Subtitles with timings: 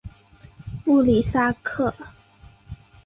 [0.83, 1.93] 布里萨克。